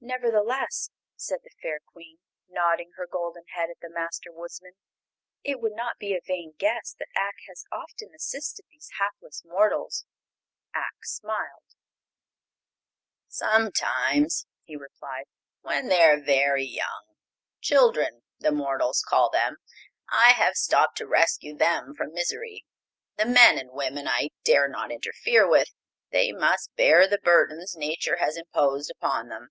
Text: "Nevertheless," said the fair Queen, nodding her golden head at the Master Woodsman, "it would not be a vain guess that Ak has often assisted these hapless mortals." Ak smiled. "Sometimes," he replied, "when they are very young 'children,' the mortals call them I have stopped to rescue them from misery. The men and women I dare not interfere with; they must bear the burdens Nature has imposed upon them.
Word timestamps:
"Nevertheless," 0.00 0.90
said 1.16 1.38
the 1.44 1.54
fair 1.62 1.78
Queen, 1.80 2.18
nodding 2.48 2.90
her 2.96 3.06
golden 3.06 3.44
head 3.54 3.70
at 3.70 3.78
the 3.80 3.88
Master 3.88 4.32
Woodsman, 4.32 4.72
"it 5.44 5.60
would 5.60 5.72
not 5.72 5.98
be 6.00 6.14
a 6.16 6.20
vain 6.26 6.52
guess 6.58 6.94
that 6.98 7.06
Ak 7.16 7.36
has 7.48 7.64
often 7.70 8.12
assisted 8.12 8.66
these 8.68 8.90
hapless 8.98 9.44
mortals." 9.44 10.04
Ak 10.74 11.04
smiled. 11.04 11.76
"Sometimes," 13.28 14.46
he 14.64 14.74
replied, 14.76 15.26
"when 15.60 15.86
they 15.86 16.02
are 16.02 16.20
very 16.20 16.64
young 16.66 17.14
'children,' 17.60 18.24
the 18.40 18.50
mortals 18.52 19.00
call 19.08 19.30
them 19.30 19.58
I 20.10 20.32
have 20.32 20.56
stopped 20.56 20.98
to 20.98 21.06
rescue 21.06 21.56
them 21.56 21.94
from 21.94 22.12
misery. 22.12 22.66
The 23.16 23.26
men 23.26 23.56
and 23.58 23.70
women 23.70 24.08
I 24.08 24.30
dare 24.42 24.66
not 24.68 24.90
interfere 24.90 25.48
with; 25.48 25.70
they 26.10 26.32
must 26.32 26.74
bear 26.74 27.06
the 27.06 27.20
burdens 27.20 27.76
Nature 27.76 28.16
has 28.16 28.36
imposed 28.36 28.90
upon 28.90 29.28
them. 29.28 29.50